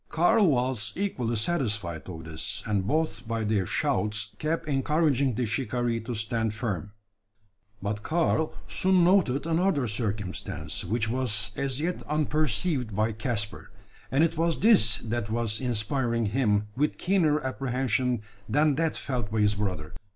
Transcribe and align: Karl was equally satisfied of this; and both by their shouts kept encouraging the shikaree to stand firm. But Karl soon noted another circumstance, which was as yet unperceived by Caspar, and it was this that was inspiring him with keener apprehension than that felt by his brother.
Karl 0.09 0.47
was 0.47 0.93
equally 0.95 1.35
satisfied 1.35 2.09
of 2.09 2.23
this; 2.23 2.63
and 2.65 2.87
both 2.87 3.27
by 3.27 3.43
their 3.43 3.67
shouts 3.67 4.31
kept 4.39 4.67
encouraging 4.67 5.35
the 5.35 5.45
shikaree 5.45 5.99
to 6.03 6.15
stand 6.15 6.55
firm. 6.55 6.93
But 7.83 8.01
Karl 8.01 8.51
soon 8.67 9.03
noted 9.03 9.45
another 9.45 9.85
circumstance, 9.85 10.83
which 10.83 11.07
was 11.07 11.51
as 11.55 11.79
yet 11.79 12.01
unperceived 12.09 12.95
by 12.95 13.11
Caspar, 13.11 13.69
and 14.09 14.23
it 14.23 14.37
was 14.37 14.57
this 14.61 14.97
that 15.05 15.29
was 15.29 15.61
inspiring 15.61 16.25
him 16.25 16.65
with 16.75 16.97
keener 16.97 17.39
apprehension 17.39 18.23
than 18.49 18.73
that 18.77 18.97
felt 18.97 19.29
by 19.31 19.41
his 19.41 19.53
brother. 19.53 19.93